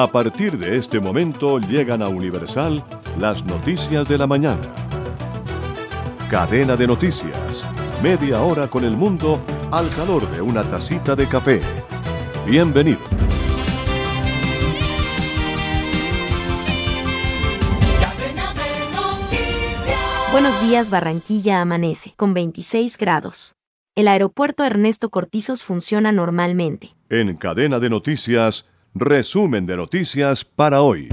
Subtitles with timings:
[0.00, 2.84] A partir de este momento llegan a Universal
[3.18, 4.62] las noticias de la mañana.
[6.30, 7.64] Cadena de noticias.
[8.00, 9.40] Media hora con el mundo
[9.72, 11.60] al calor de una tacita de café.
[12.46, 13.00] Bienvenido.
[20.30, 23.56] Buenos días, Barranquilla amanece, con 26 grados.
[23.96, 26.94] El aeropuerto Ernesto Cortizos funciona normalmente.
[27.10, 31.08] En cadena de noticias, resumen de noticias para hoy.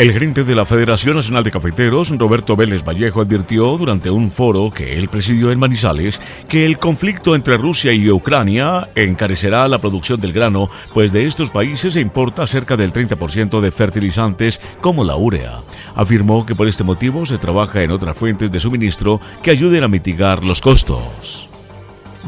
[0.00, 4.70] El gerente de la Federación Nacional de Cafeteros, Roberto Vélez Vallejo, advirtió durante un foro
[4.70, 6.18] que él presidió en Manizales
[6.48, 11.50] que el conflicto entre Rusia y Ucrania encarecerá la producción del grano, pues de estos
[11.50, 15.58] países se importa cerca del 30% de fertilizantes como la urea.
[15.94, 19.88] Afirmó que por este motivo se trabaja en otras fuentes de suministro que ayuden a
[19.88, 21.49] mitigar los costos.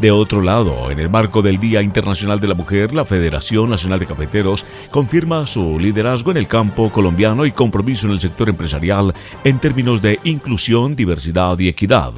[0.01, 4.01] De otro lado, en el marco del Día Internacional de la Mujer, la Federación Nacional
[4.01, 9.15] de Cafeteros confirma su liderazgo en el campo colombiano y compromiso en el sector empresarial
[9.45, 12.13] en términos de inclusión, diversidad y equidad.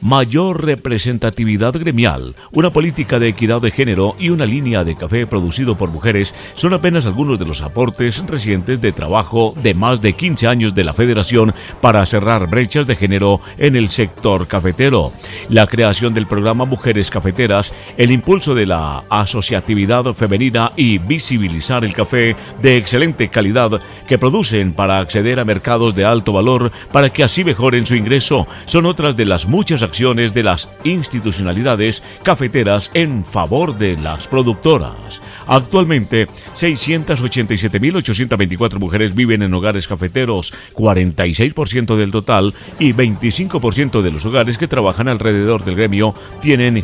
[0.00, 5.76] Mayor representatividad gremial, una política de equidad de género y una línea de café producido
[5.76, 10.46] por mujeres son apenas algunos de los aportes recientes de trabajo de más de 15
[10.48, 15.12] años de la Federación para cerrar brechas de género en el sector cafetero.
[15.48, 21.94] La creación del programa Mujeres cafeteras, el impulso de la asociatividad femenina y visibilizar el
[21.94, 27.24] café de excelente calidad que producen para acceder a mercados de alto valor para que
[27.24, 33.24] así mejoren su ingreso son otras de las muchas acciones de las institucionalidades cafeteras en
[33.24, 35.20] favor de las productoras.
[35.46, 44.58] Actualmente, 687.824 mujeres viven en hogares cafeteros, 46% del total y 25% de los hogares
[44.58, 46.76] que trabajan alrededor del gremio tienen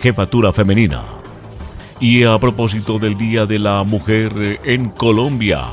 [0.52, 1.02] femenina.
[2.00, 5.66] Y a propósito del Día de la Mujer en Colombia,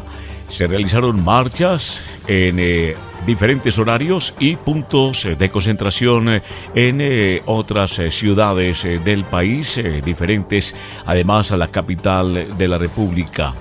[0.47, 6.41] se realizaron marchas en eh, diferentes horarios y puntos de concentración en
[7.01, 10.75] eh, otras eh, ciudades del país, diferentes
[11.05, 13.53] además a la capital de la República.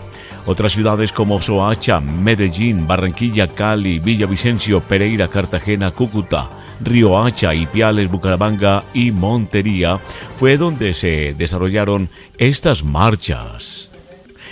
[0.46, 9.10] Otras ciudades como Soacha, Medellín, Barranquilla, Cali, Villavicencio, Pereira, Cartagena, Cúcuta, Riohacha, Ipiales, Bucaramanga y
[9.10, 10.00] Montería
[10.38, 12.08] fue donde se desarrollaron
[12.38, 13.90] estas marchas.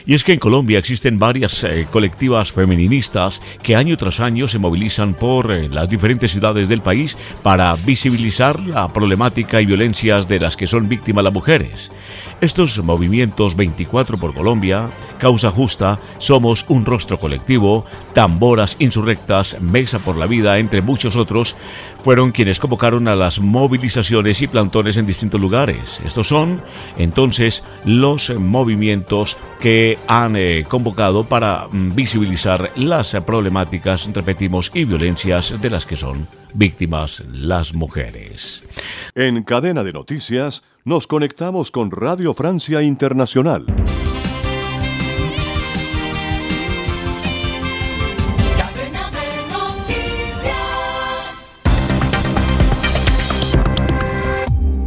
[0.07, 4.59] Y es que en Colombia existen varias eh, colectivas feministas que año tras año se
[4.59, 10.41] movilizan por eh, las diferentes ciudades del país para visibilizar la problemática y violencias de
[10.41, 11.91] las que son víctimas las mujeres.
[12.41, 17.85] Estos movimientos 24 por Colombia, Causa Justa, Somos un Rostro Colectivo,
[18.15, 21.55] Tamboras Insurrectas, Mesa por la Vida, entre muchos otros,
[22.03, 26.01] fueron quienes convocaron a las movilizaciones y plantones en distintos lugares.
[26.05, 26.61] Estos son
[26.99, 35.61] entonces los movimientos que han eh, convocado para mm, visibilizar las problemáticas, repetimos, y violencias
[35.61, 38.63] de las que son víctimas las mujeres.
[39.15, 43.67] En cadena de noticias, nos conectamos con Radio Francia Internacional.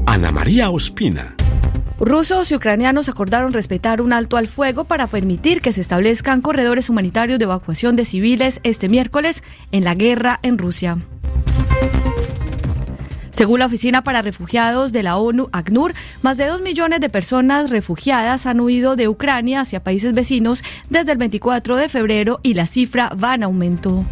[0.05, 1.35] Ana María Ospina.
[1.99, 6.89] Rusos y ucranianos acordaron respetar un alto al fuego para permitir que se establezcan corredores
[6.89, 10.97] humanitarios de evacuación de civiles este miércoles en la guerra en Rusia.
[13.31, 17.69] Según la Oficina para Refugiados de la ONU, ACNUR, más de dos millones de personas
[17.69, 22.67] refugiadas han huido de Ucrania hacia países vecinos desde el 24 de febrero y la
[22.67, 24.05] cifra va en aumento.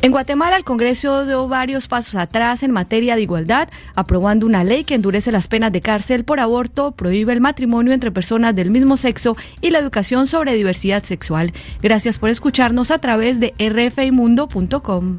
[0.00, 4.84] En Guatemala, el Congreso dio varios pasos atrás en materia de igualdad, aprobando una ley
[4.84, 8.96] que endurece las penas de cárcel por aborto, prohíbe el matrimonio entre personas del mismo
[8.96, 11.52] sexo y la educación sobre diversidad sexual.
[11.82, 15.18] Gracias por escucharnos a través de rfimundo.com.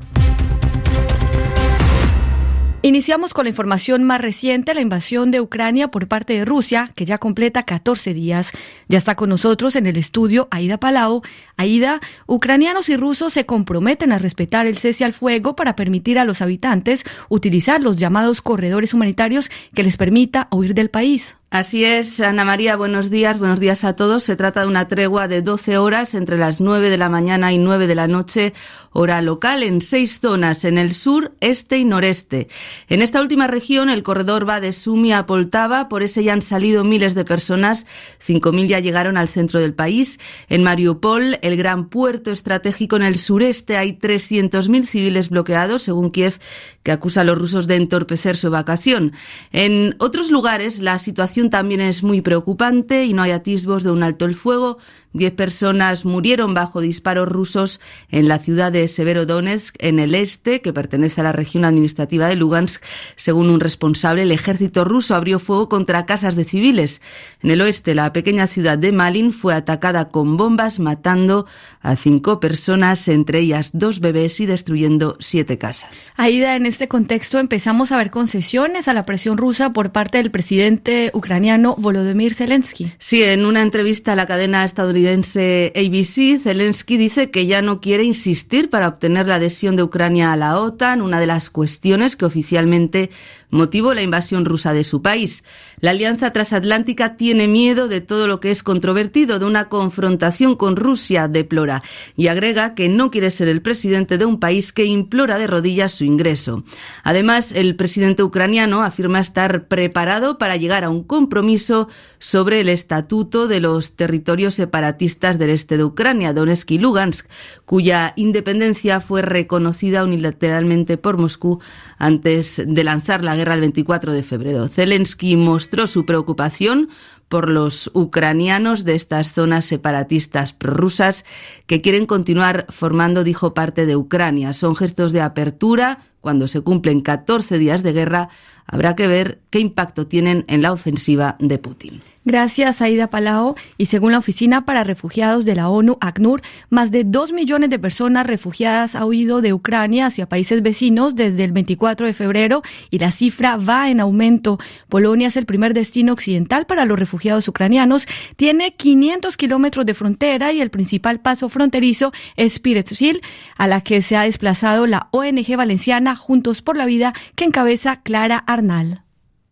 [2.82, 7.04] Iniciamos con la información más reciente, la invasión de Ucrania por parte de Rusia, que
[7.04, 8.54] ya completa 14 días.
[8.88, 11.22] Ya está con nosotros en el estudio Aida Palau.
[11.58, 16.24] Aida, ucranianos y rusos se comprometen a respetar el cese al fuego para permitir a
[16.24, 21.36] los habitantes utilizar los llamados corredores humanitarios que les permita huir del país.
[21.52, 24.24] Así es, Ana María, buenos días, buenos días a todos.
[24.24, 27.58] Se trata de una tregua de 12 horas entre las 9 de la mañana y
[27.58, 28.54] 9 de la noche,
[28.92, 32.50] hora local, en seis zonas, en el sur, este y noreste.
[32.88, 36.44] En esta última región, el corredor va de Sumi a Poltava, por ese ya han
[36.44, 37.88] salido miles de personas,
[38.24, 40.20] 5.000 ya llegaron al centro del país.
[40.50, 46.40] En Mariupol, el gran puerto estratégico en el sureste, hay 300.000 civiles bloqueados, según Kiev,
[46.84, 49.14] que acusa a los rusos de entorpecer su evacuación.
[49.52, 54.04] En otros lugares, la situación también es muy preocupante y no hay atisbos de un
[54.04, 54.78] alto el fuego.
[55.12, 60.72] Diez personas murieron bajo disparos rusos en la ciudad de Severodonetsk, en el este, que
[60.72, 62.84] pertenece a la región administrativa de Lugansk.
[63.16, 67.02] Según un responsable, el ejército ruso abrió fuego contra casas de civiles.
[67.42, 71.48] En el oeste, la pequeña ciudad de Malin fue atacada con bombas, matando
[71.82, 76.12] a cinco personas, entre ellas dos bebés, y destruyendo siete casas.
[76.18, 80.30] Aida, en este contexto empezamos a ver concesiones a la presión rusa por parte del
[80.30, 82.92] presidente ucraniano Volodymyr Zelensky.
[83.00, 87.80] Sí, en una entrevista a la cadena estadounidense estadounidense ABC, Zelensky dice que ya no
[87.80, 92.16] quiere insistir para obtener la adhesión de Ucrania a la OTAN, una de las cuestiones
[92.16, 93.10] que oficialmente
[93.50, 95.44] motivó la invasión rusa de su país.
[95.80, 100.76] La alianza transatlántica tiene miedo de todo lo que es controvertido, de una confrontación con
[100.76, 101.82] Rusia, deplora,
[102.16, 105.94] y agrega que no quiere ser el presidente de un país que implora de rodillas
[105.94, 106.64] su ingreso.
[107.04, 111.88] Además, el presidente ucraniano afirma estar preparado para llegar a un compromiso
[112.20, 117.28] sobre el estatuto de los territorios separatistas del este de Ucrania, Donetsk y Lugansk,
[117.66, 121.60] cuya independencia fue reconocida unilateralmente por Moscú
[122.00, 124.68] antes de lanzar la guerra el 24 de febrero.
[124.68, 126.90] Zelensky mostró su preocupación
[127.28, 131.24] por los ucranianos de estas zonas separatistas prorrusas
[131.68, 134.54] que quieren continuar formando, dijo, parte de Ucrania.
[134.54, 136.00] Son gestos de apertura.
[136.22, 138.30] Cuando se cumplen 14 días de guerra,
[138.66, 142.02] habrá que ver qué impacto tienen en la ofensiva de Putin.
[142.26, 143.56] Gracias, Aida Palau.
[143.78, 147.80] Y según la Oficina para Refugiados de la ONU, ACNUR, más de dos millones de
[147.80, 152.62] personas refugiadas han huido de Ucrania hacia países vecinos desde el 24 de febrero
[152.92, 154.60] y la cifra va en aumento.
[154.90, 158.06] Polonia es el primer destino occidental para los refugiados ucranianos.
[158.36, 163.22] Tiene 500 kilómetros de frontera y el principal paso fronterizo es Piretsil,
[163.58, 168.02] a la que se ha desplazado la ONG valenciana Juntos por la Vida, que encabeza
[168.02, 169.04] Clara Arnal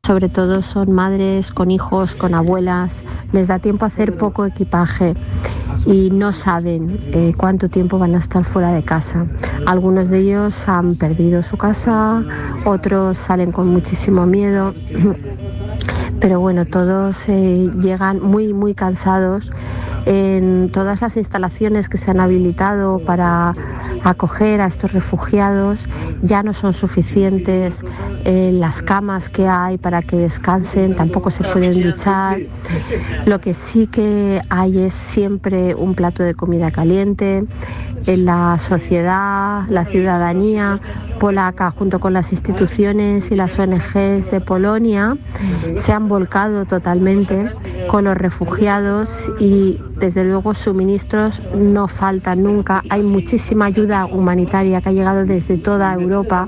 [0.07, 5.15] sobre todo son madres con hijos, con abuelas, les da tiempo a hacer poco equipaje
[5.85, 9.27] y no saben eh, cuánto tiempo van a estar fuera de casa.
[9.65, 12.23] Algunos de ellos han perdido su casa,
[12.63, 14.73] otros salen con muchísimo miedo.
[16.21, 19.51] Pero bueno, todos eh, llegan muy, muy cansados
[20.07, 23.53] en todas las instalaciones que se han habilitado para
[24.05, 25.89] acoger a estos refugiados
[26.21, 27.83] ya no son suficientes,
[28.23, 32.37] eh, las camas que hay para que descansen tampoco se pueden duchar,
[33.25, 37.43] lo que sí que hay es siempre un plato de comida caliente,
[38.07, 40.79] en la sociedad, la ciudadanía
[41.19, 45.17] polaca junto con las instituciones y las ONGs de Polonia
[45.75, 47.51] se han volcado totalmente
[47.87, 52.81] con los refugiados y desde luego suministros no faltan nunca.
[52.89, 56.47] Hay muchísima ayuda humanitaria que ha llegado desde toda Europa.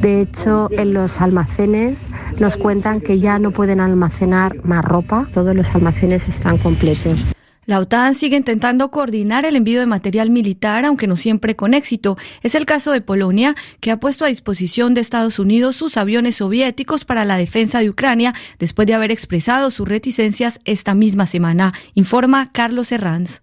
[0.00, 2.06] De hecho, en los almacenes
[2.38, 7.24] nos cuentan que ya no pueden almacenar más ropa, todos los almacenes están completos.
[7.64, 12.16] La OTAN sigue intentando coordinar el envío de material militar, aunque no siempre con éxito.
[12.42, 16.36] Es el caso de Polonia, que ha puesto a disposición de Estados Unidos sus aviones
[16.36, 21.72] soviéticos para la defensa de Ucrania, después de haber expresado sus reticencias esta misma semana,
[21.94, 23.42] informa Carlos Herranz.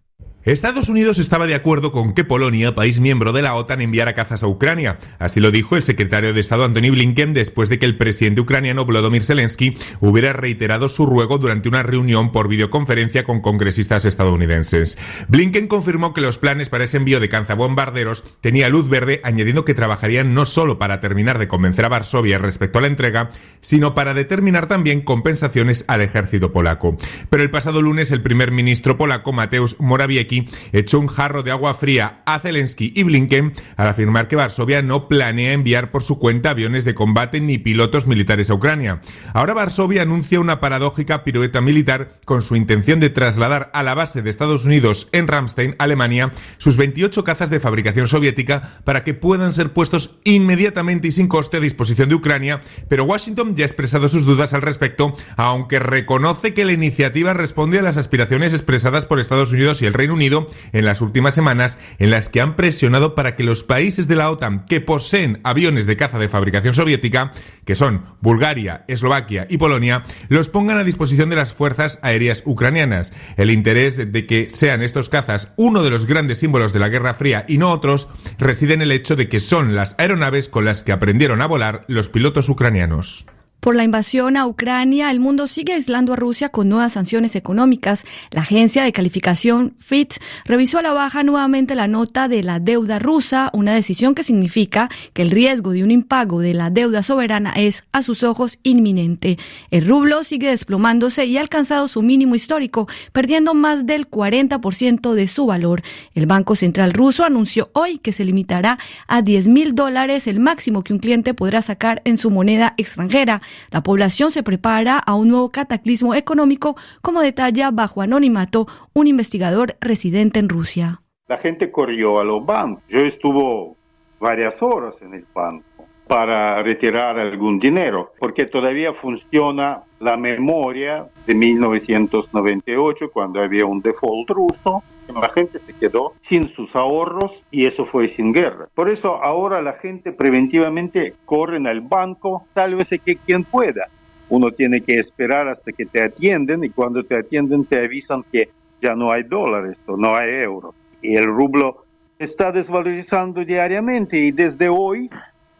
[0.51, 4.41] Estados Unidos estaba de acuerdo con que Polonia, país miembro de la OTAN, enviara cazas
[4.41, 4.97] a Ucrania.
[5.19, 8.83] Así lo dijo el secretario de Estado Antony Blinken después de que el presidente ucraniano
[8.83, 14.97] Volodymyr Zelensky hubiera reiterado su ruego durante una reunión por videoconferencia con congresistas estadounidenses.
[15.27, 19.75] Blinken confirmó que los planes para ese envío de cazabombarderos tenía luz verde, añadiendo que
[19.75, 23.29] trabajarían no solo para terminar de convencer a Varsovia respecto a la entrega,
[23.61, 26.97] sino para determinar también compensaciones al ejército polaco.
[27.29, 30.38] Pero el pasado lunes el primer ministro polaco Mateusz Morawiecki
[30.71, 35.07] echó un jarro de agua fría a Zelensky y Blinken al afirmar que Varsovia no
[35.07, 39.01] planea enviar por su cuenta aviones de combate ni pilotos militares a Ucrania.
[39.33, 44.21] Ahora Varsovia anuncia una paradójica pirueta militar con su intención de trasladar a la base
[44.21, 49.53] de Estados Unidos en Ramstein, Alemania, sus 28 cazas de fabricación soviética para que puedan
[49.53, 54.07] ser puestos inmediatamente y sin coste a disposición de Ucrania, pero Washington ya ha expresado
[54.07, 59.19] sus dudas al respecto, aunque reconoce que la iniciativa responde a las aspiraciones expresadas por
[59.19, 63.15] Estados Unidos y el Reino Unido En las últimas semanas en las que han presionado
[63.15, 67.31] para que los países de la OTAN que poseen aviones de caza de fabricación soviética,
[67.65, 73.13] que son Bulgaria, Eslovaquia y Polonia, los pongan a disposición de las fuerzas aéreas ucranianas.
[73.37, 77.13] El interés de que sean estos cazas uno de los grandes símbolos de la Guerra
[77.13, 80.83] Fría y no otros reside en el hecho de que son las aeronaves con las
[80.83, 83.25] que aprendieron a volar los pilotos ucranianos.
[83.59, 88.05] Por la invasión a Ucrania, el mundo sigue aislando a Rusia con nuevas sanciones económicas.
[88.31, 92.99] La agencia de calificación Fitch revisó a la baja nuevamente la nota de la deuda
[92.99, 97.51] rusa, una decisión que significa que el riesgo de un impago de la deuda soberana
[97.51, 99.37] es, a sus ojos, inminente.
[99.71, 105.27] El rublo sigue desplomándose y ha alcanzado su mínimo histórico, perdiendo más del 40% de
[105.27, 105.83] su valor.
[106.15, 110.81] El Banco Central ruso anunció hoy que se limitará a 10 mil dólares, el máximo
[110.81, 113.41] que un cliente podrá sacar en su moneda extranjera.
[113.71, 119.75] La población se prepara a un nuevo cataclismo económico, como detalla bajo anonimato un investigador
[119.81, 121.01] residente en Rusia.
[121.27, 122.83] La gente corrió a los bancos.
[122.89, 123.75] Yo estuve
[124.19, 125.63] varias horas en el banco
[126.07, 134.27] para retirar algún dinero, porque todavía funciona la memoria de 1998, cuando había un default
[134.31, 134.81] ruso,
[135.13, 138.67] la gente se quedó sin sus ahorros y eso fue sin guerra.
[138.73, 143.87] Por eso ahora la gente preventivamente corre al banco, sálvese que quien pueda.
[144.29, 148.49] Uno tiene que esperar hasta que te atienden y cuando te atienden te avisan que
[148.81, 150.75] ya no hay dólares o no hay euros.
[151.01, 151.85] Y el rublo
[152.19, 155.09] está desvalorizando diariamente y desde hoy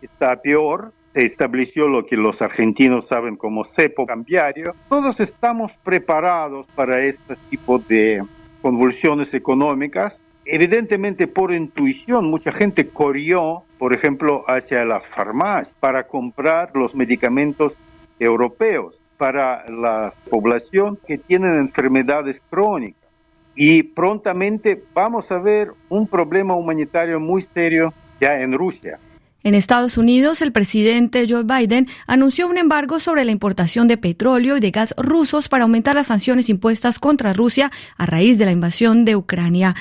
[0.01, 0.91] está peor.
[1.13, 4.73] Se estableció lo que los argentinos saben como cepo cambiario.
[4.87, 8.21] Todos estamos preparados para este tipo de
[8.61, 10.13] convulsiones económicas.
[10.45, 17.73] Evidentemente, por intuición, mucha gente corrió, por ejemplo, hacia la farmacia para comprar los medicamentos
[18.19, 23.09] europeos para la población que tienen enfermedades crónicas.
[23.53, 28.97] Y prontamente vamos a ver un problema humanitario muy serio ya en Rusia.
[29.41, 34.57] En Estados Unidos, el presidente Joe Biden anunció un embargo sobre la importación de petróleo
[34.57, 38.51] y de gas rusos para aumentar las sanciones impuestas contra Rusia a raíz de la
[38.51, 39.75] invasión de Ucrania.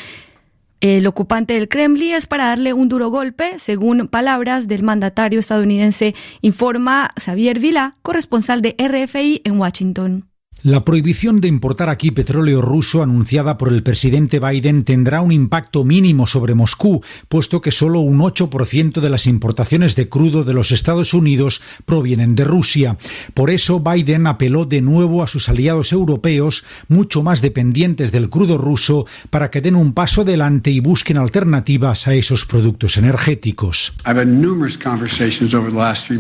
[0.81, 6.15] El ocupante del Kremlin es para darle un duro golpe, según palabras del mandatario estadounidense,
[6.41, 10.29] informa Xavier Vila, corresponsal de RFI en Washington.
[10.65, 15.85] La prohibición de importar aquí petróleo ruso anunciada por el presidente Biden tendrá un impacto
[15.85, 20.73] mínimo sobre Moscú, puesto que solo un 8% de las importaciones de crudo de los
[20.73, 22.97] Estados Unidos provienen de Rusia.
[23.35, 28.59] Por eso Biden apeló de nuevo a sus aliados europeos, mucho más dependientes del crudo
[28.59, 33.93] ruso, para que den un paso adelante y busquen alternativas a esos productos energéticos.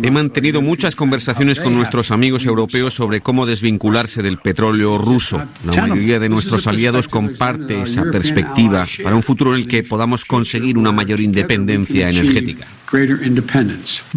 [0.00, 5.42] He mantenido muchas conversaciones con nuestros amigos europeos sobre cómo desvincularse de del petróleo ruso.
[5.64, 10.24] La mayoría de nuestros aliados comparte esa perspectiva para un futuro en el que podamos
[10.24, 12.66] conseguir una mayor independencia energética.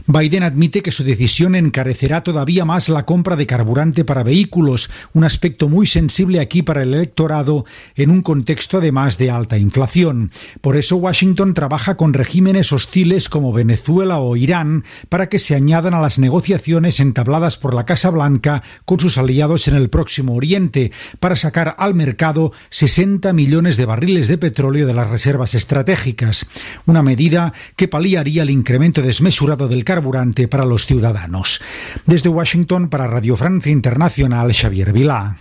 [0.07, 5.25] Biden admite que su decisión encarecerá todavía más la compra de carburante para vehículos, un
[5.25, 10.31] aspecto muy sensible aquí para el electorado en un contexto además de alta inflación.
[10.61, 15.93] Por eso Washington trabaja con regímenes hostiles como Venezuela o Irán para que se añadan
[15.93, 20.93] a las negociaciones entabladas por la Casa Blanca con sus aliados en el próximo Oriente
[21.19, 26.47] para sacar al mercado 60 millones de barriles de petróleo de las reservas estratégicas,
[26.85, 31.61] una medida que paliaría el incremento desmesurado del carburante para los ciudadanos.
[32.05, 35.35] Desde Washington para Radio Francia Internacional, Xavier Vilá.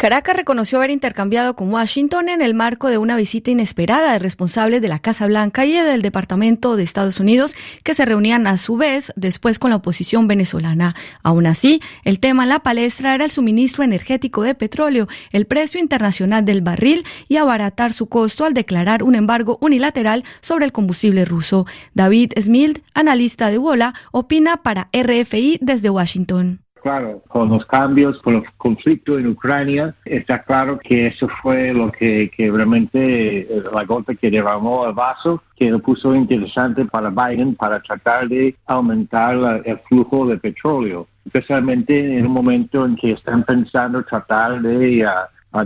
[0.00, 4.80] Caracas reconoció haber intercambiado con Washington en el marco de una visita inesperada de responsables
[4.80, 7.54] de la Casa Blanca y del Departamento de Estados Unidos
[7.84, 10.96] que se reunían a su vez después con la oposición venezolana.
[11.22, 15.78] Aún así, el tema en la palestra era el suministro energético de petróleo, el precio
[15.78, 21.26] internacional del barril y abaratar su costo al declarar un embargo unilateral sobre el combustible
[21.26, 21.66] ruso.
[21.92, 26.62] David Smith, analista de Wola, opina para RFI desde Washington.
[26.82, 31.92] Claro, con los cambios, con el conflicto en Ucrania, está claro que eso fue lo
[31.92, 37.54] que, realmente eh, la gota que derramó el vaso, que lo puso interesante para Biden
[37.54, 43.42] para tratar de aumentar el flujo de petróleo, especialmente en un momento en que están
[43.42, 45.06] pensando tratar de...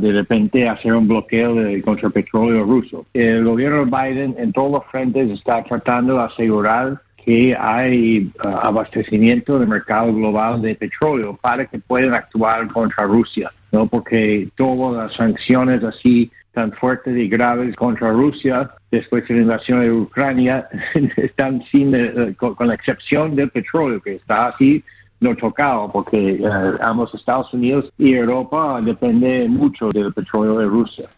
[0.01, 3.07] de repente hacer un bloqueo de, contra el petróleo ruso.
[3.15, 8.49] El gobierno de Biden en todos los frentes está tratando de asegurar que hay uh,
[8.49, 13.87] abastecimiento del mercado global de petróleo para que puedan actuar contra Rusia, ¿no?
[13.87, 19.81] Porque todas las sanciones así tan fuertes y graves contra Rusia después de la invasión
[19.81, 20.69] de Ucrania
[21.17, 24.85] están sin, eh, con, la excepción del petróleo que está así
[25.21, 26.43] no tocado porque
[26.81, 31.09] ambos Estados Unidos y Europa depende mucho del petróleo de Rusia.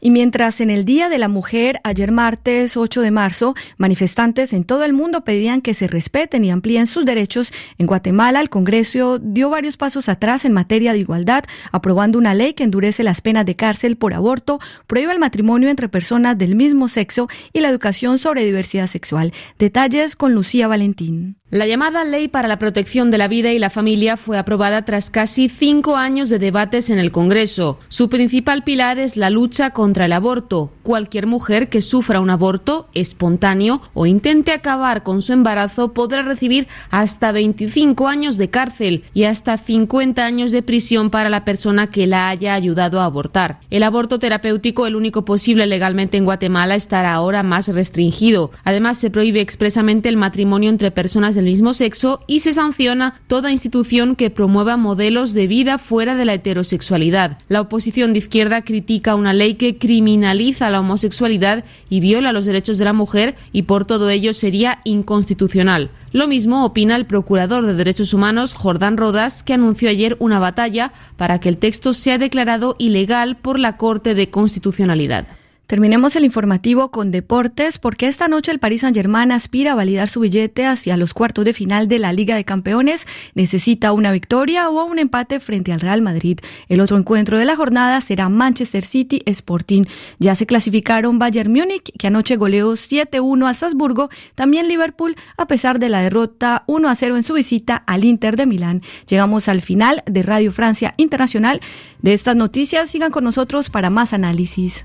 [0.00, 4.64] Y mientras en el Día de la Mujer, ayer martes 8 de marzo, manifestantes en
[4.64, 9.18] todo el mundo pedían que se respeten y amplíen sus derechos, en Guatemala el Congreso
[9.18, 13.44] dio varios pasos atrás en materia de igualdad, aprobando una ley que endurece las penas
[13.44, 18.18] de cárcel por aborto, prohíbe el matrimonio entre personas del mismo sexo y la educación
[18.18, 19.32] sobre diversidad sexual.
[19.58, 21.36] Detalles con Lucía Valentín.
[21.50, 25.10] La llamada Ley para la Protección de la Vida y la Familia fue aprobada tras
[25.10, 27.80] casi cinco años de debates en el Congreso.
[27.88, 30.72] Su principal pilar es la lucha contra el aborto.
[30.82, 36.68] Cualquier mujer que sufra un aborto espontáneo o intente acabar con su embarazo podrá recibir
[36.90, 42.06] hasta 25 años de cárcel y hasta 50 años de prisión para la persona que
[42.06, 43.60] la haya ayudado a abortar.
[43.70, 48.50] El aborto terapéutico, el único posible legalmente en Guatemala, estará ahora más restringido.
[48.64, 53.50] Además, se prohíbe expresamente el matrimonio entre personas del mismo sexo y se sanciona toda
[53.50, 57.38] institución que promueva modelos de vida fuera de la heterosexualidad.
[57.48, 62.78] La oposición de izquierda critica una ley que criminaliza la homosexualidad y viola los derechos
[62.78, 65.90] de la mujer y por todo ello sería inconstitucional.
[66.12, 70.92] Lo mismo opina el procurador de Derechos Humanos, Jordán Rodas, que anunció ayer una batalla
[71.16, 75.39] para que el texto sea declarado ilegal por la Corte de Constitucionalidad.
[75.70, 80.18] Terminemos el informativo con deportes porque esta noche el Paris Saint-Germain aspira a validar su
[80.18, 83.06] billete hacia los cuartos de final de la Liga de Campeones.
[83.36, 86.40] Necesita una victoria o un empate frente al Real Madrid.
[86.68, 89.84] El otro encuentro de la jornada será Manchester City Sporting.
[90.18, 95.78] Ya se clasificaron Bayern Múnich, que anoche goleó 7-1 a Salzburgo, también Liverpool, a pesar
[95.78, 98.82] de la derrota 1-0 en su visita al Inter de Milán.
[99.06, 101.60] Llegamos al final de Radio Francia Internacional.
[102.02, 104.84] De estas noticias, sigan con nosotros para más análisis.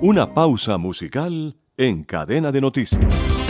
[0.00, 3.43] Una pausa musical en cadena de noticias.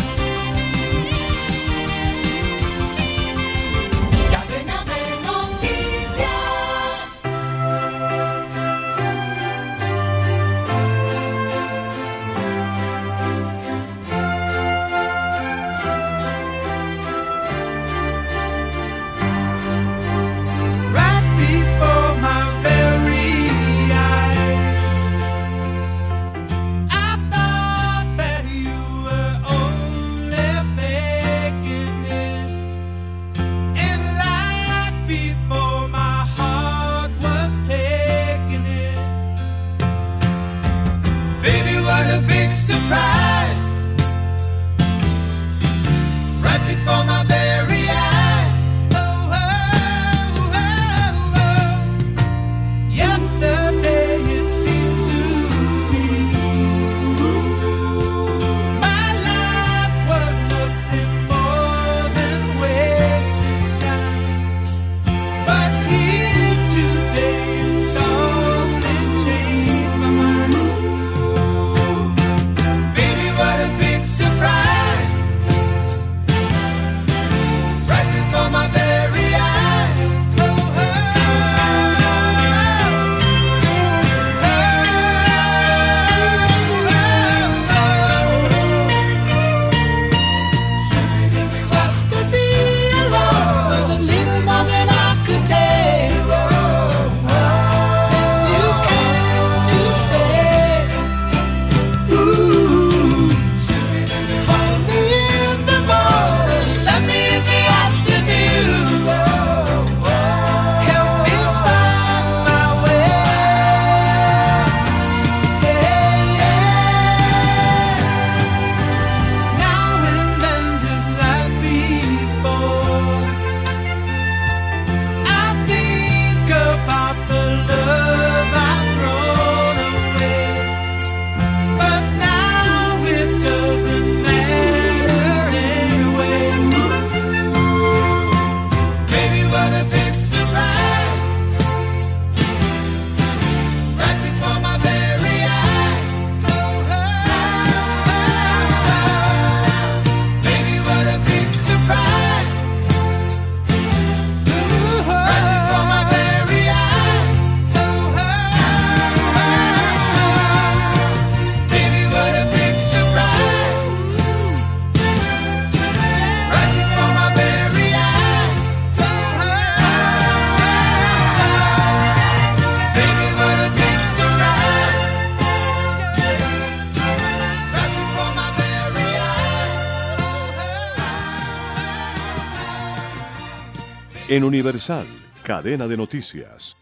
[184.36, 185.06] En Universal,
[185.44, 186.76] cadena de noticias.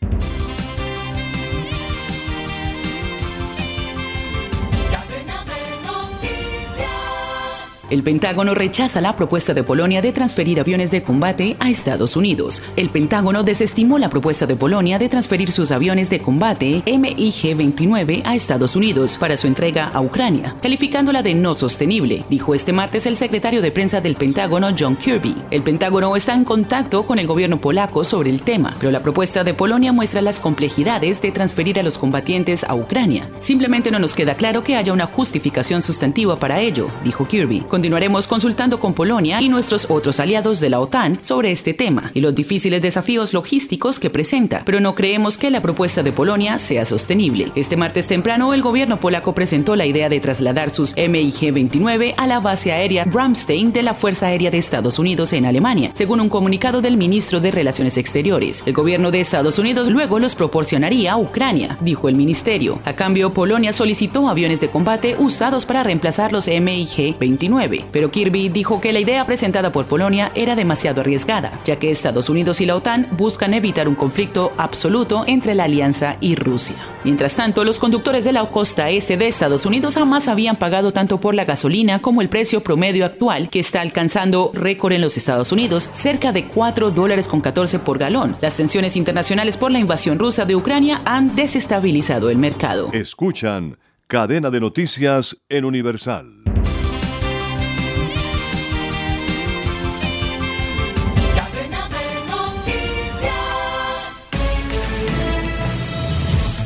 [7.93, 12.63] El Pentágono rechaza la propuesta de Polonia de transferir aviones de combate a Estados Unidos.
[12.75, 18.35] El Pentágono desestimó la propuesta de Polonia de transferir sus aviones de combate MiG-29 a
[18.35, 23.19] Estados Unidos para su entrega a Ucrania, calificándola de no sostenible, dijo este martes el
[23.19, 25.37] secretario de prensa del Pentágono John Kirby.
[25.51, 29.45] El Pentágono está en contacto con el gobierno polaco sobre el tema, pero la propuesta
[29.45, 33.29] de Polonia muestra las complejidades de transferir a los combatientes a Ucrania.
[33.41, 37.67] Simplemente no nos queda claro que haya una justificación sustantiva para ello, dijo Kirby.
[37.83, 42.21] Continuaremos consultando con Polonia y nuestros otros aliados de la OTAN sobre este tema y
[42.21, 46.85] los difíciles desafíos logísticos que presenta, pero no creemos que la propuesta de Polonia sea
[46.85, 47.51] sostenible.
[47.57, 52.39] Este martes temprano, el gobierno polaco presentó la idea de trasladar sus MiG-29 a la
[52.39, 56.83] base aérea Ramstein de la Fuerza Aérea de Estados Unidos en Alemania, según un comunicado
[56.83, 58.63] del ministro de Relaciones Exteriores.
[58.65, 62.79] El gobierno de Estados Unidos luego los proporcionaría a Ucrania, dijo el ministerio.
[62.85, 68.81] A cambio, Polonia solicitó aviones de combate usados para reemplazar los MiG-29 pero Kirby dijo
[68.81, 72.77] que la idea presentada por Polonia era demasiado arriesgada, ya que Estados Unidos y la
[72.77, 76.77] OTAN buscan evitar un conflicto absoluto entre la alianza y Rusia.
[77.05, 81.19] Mientras tanto, los conductores de la costa este de Estados Unidos jamás habían pagado tanto
[81.19, 85.53] por la gasolina como el precio promedio actual, que está alcanzando récord en los Estados
[85.53, 88.37] Unidos, cerca de 4 dólares con 14 por galón.
[88.41, 92.91] Las tensiones internacionales por la invasión rusa de Ucrania han desestabilizado el mercado.
[92.93, 96.42] Escuchan Cadena de Noticias en Universal.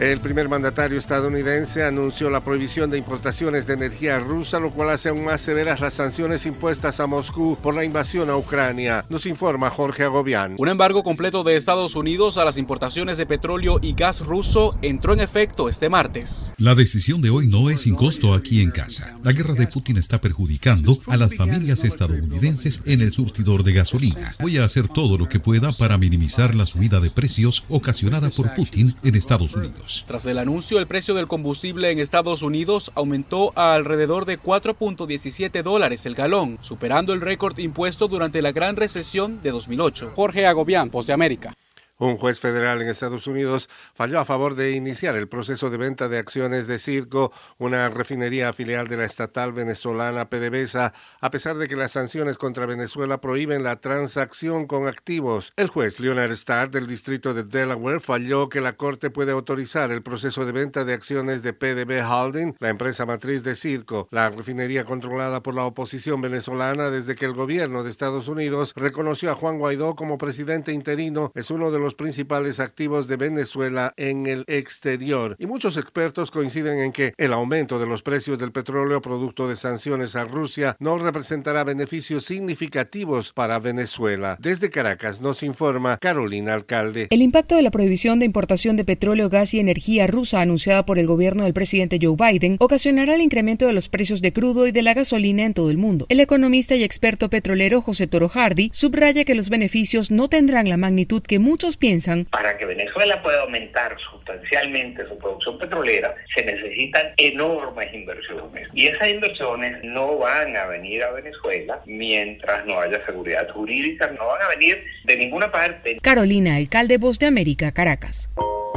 [0.00, 5.08] El primer mandatario estadounidense anunció la prohibición de importaciones de energía rusa, lo cual hace
[5.08, 9.04] aún más severas las sanciones impuestas a Moscú por la invasión a Ucrania.
[9.08, 10.54] Nos informa Jorge Agobián.
[10.56, 15.14] Un embargo completo de Estados Unidos a las importaciones de petróleo y gas ruso entró
[15.14, 16.54] en efecto este martes.
[16.58, 19.18] La decisión de hoy no es sin costo aquí en casa.
[19.24, 24.32] La guerra de Putin está perjudicando a las familias estadounidenses en el surtidor de gasolina.
[24.38, 28.54] Voy a hacer todo lo que pueda para minimizar la subida de precios ocasionada por
[28.54, 29.87] Putin en Estados Unidos.
[30.06, 35.62] Tras el anuncio, el precio del combustible en Estados Unidos aumentó a alrededor de 4.17
[35.62, 40.12] dólares el galón, superando el récord impuesto durante la gran recesión de 2008.
[40.14, 41.54] Jorge Agobián, Post de América.
[42.00, 46.08] Un juez federal en Estados Unidos falló a favor de iniciar el proceso de venta
[46.08, 51.66] de acciones de Circo, una refinería filial de la estatal venezolana PDVSA, a pesar de
[51.66, 55.52] que las sanciones contra Venezuela prohíben la transacción con activos.
[55.56, 60.02] El juez Leonard Starr del distrito de Delaware falló que la corte puede autorizar el
[60.02, 64.84] proceso de venta de acciones de PDB Holding, la empresa matriz de Circo, la refinería
[64.84, 69.58] controlada por la oposición venezolana desde que el gobierno de Estados Unidos reconoció a Juan
[69.58, 75.36] Guaidó como presidente interino, es uno de los principales activos de Venezuela en el exterior.
[75.38, 79.56] Y muchos expertos coinciden en que el aumento de los precios del petróleo producto de
[79.56, 84.36] sanciones a Rusia no representará beneficios significativos para Venezuela.
[84.40, 87.08] Desde Caracas nos informa Carolina Alcalde.
[87.10, 90.98] El impacto de la prohibición de importación de petróleo, gas y energía rusa anunciada por
[90.98, 94.72] el gobierno del presidente Joe Biden ocasionará el incremento de los precios de crudo y
[94.72, 96.06] de la gasolina en todo el mundo.
[96.08, 100.76] El economista y experto petrolero José Toro Hardy subraya que los beneficios no tendrán la
[100.76, 102.24] magnitud que muchos piensan.
[102.26, 108.68] Para que Venezuela pueda aumentar sustancialmente su producción petrolera, se necesitan enormes inversiones.
[108.74, 114.26] Y esas inversiones no van a venir a Venezuela mientras no haya seguridad jurídica, no
[114.26, 115.98] van a venir de ninguna parte.
[116.02, 118.28] Carolina, alcalde Voz de América, Caracas.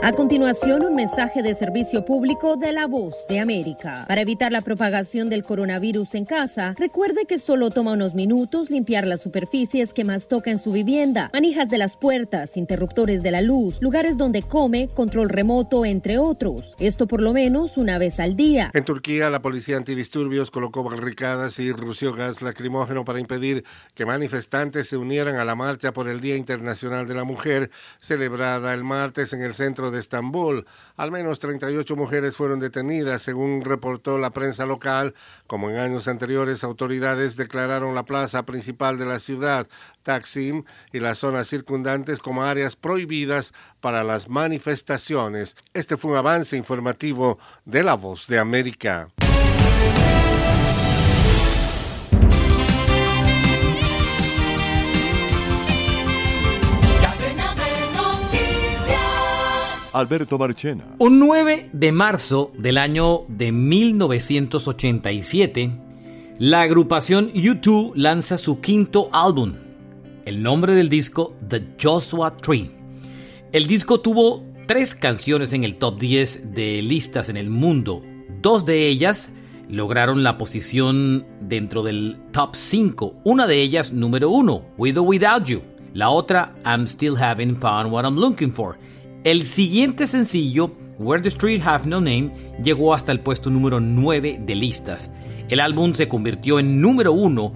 [0.03, 4.05] A continuación, un mensaje de servicio público de la voz de América.
[4.07, 9.05] Para evitar la propagación del coronavirus en casa, recuerde que solo toma unos minutos limpiar
[9.05, 13.41] las superficies que más toca en su vivienda, manijas de las puertas, interruptores de la
[13.41, 16.73] luz, lugares donde come, control remoto, entre otros.
[16.79, 18.71] Esto por lo menos una vez al día.
[18.73, 24.87] En Turquía, la policía antidisturbios colocó barricadas y rució gas lacrimógeno para impedir que manifestantes
[24.87, 29.31] se unieran a la marcha por el Día Internacional de la Mujer, celebrada el martes
[29.33, 30.65] en el centro de Estambul.
[30.95, 35.13] Al menos 38 mujeres fueron detenidas, según reportó la prensa local.
[35.47, 39.67] Como en años anteriores, autoridades declararon la plaza principal de la ciudad,
[40.03, 45.55] Taksim, y las zonas circundantes como áreas prohibidas para las manifestaciones.
[45.73, 49.09] Este fue un avance informativo de La Voz de América.
[59.93, 60.95] Alberto Marchena.
[60.99, 65.69] Un 9 de marzo del año de 1987,
[66.39, 69.55] la agrupación U2 lanza su quinto álbum.
[70.25, 72.69] El nombre del disco, The Joshua Tree.
[73.51, 78.01] El disco tuvo tres canciones en el top 10 de listas en el mundo.
[78.41, 79.29] Dos de ellas
[79.67, 83.15] lograron la posición dentro del top 5.
[83.23, 85.61] Una de ellas, número 1, With or Without You.
[85.93, 88.77] La otra, I'm Still Having Found What I'm Looking For.
[89.23, 92.31] El siguiente sencillo, Where the Street Have No Name,
[92.63, 95.11] llegó hasta el puesto número 9 de listas.
[95.47, 97.53] El álbum se convirtió en número 1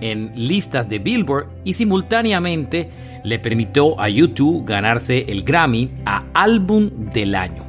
[0.00, 2.88] en listas de Billboard y simultáneamente
[3.24, 7.67] le permitió a YouTube ganarse el Grammy a Álbum del Año.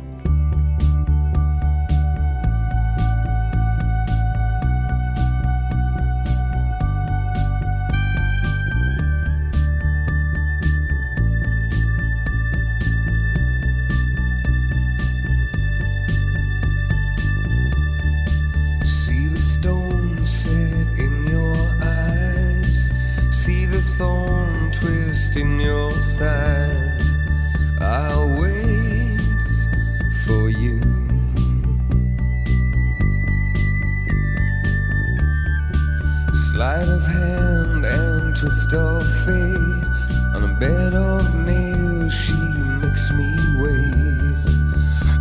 [36.60, 40.02] Sleight of hand and twist of fate.
[40.36, 44.36] On a bed of nails, she makes me wait.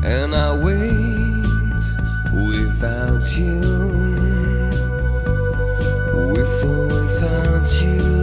[0.03, 1.87] And I wait
[2.33, 3.61] without you.
[6.13, 8.18] With or without you.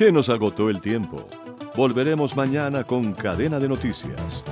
[0.00, 1.26] Se nos agotó el tiempo.
[1.76, 4.42] Volveremos mañana con Cadena de Noticias.